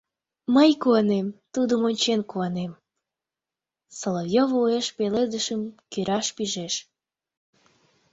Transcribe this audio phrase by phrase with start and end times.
[0.55, 2.71] Мый куанем, тудым ончен куанем,—
[3.99, 6.73] Соловьёва уэш пеледышым кӱраш пижеш.